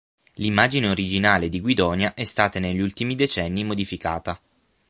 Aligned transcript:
L'immagine 0.37 0.87
originale 0.87 1.47
di 1.47 1.61
Guidonia 1.61 2.15
è 2.15 2.23
stata 2.23 2.57
negli 2.57 2.79
ultimi 2.79 3.13
decenni 3.13 3.63
modificata. 3.63 4.35